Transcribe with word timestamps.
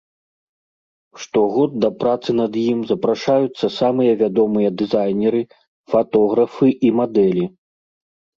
Штогод 1.25 1.75
да 1.83 1.89
працы 2.03 2.29
над 2.39 2.57
ім 2.71 2.79
запрашаюцца 2.93 3.65
самыя 3.79 4.11
вядомыя 4.23 4.69
дызайнеры, 4.83 5.41
фатографы 5.95 6.67
і 6.91 6.93
мадэлі. 7.03 7.45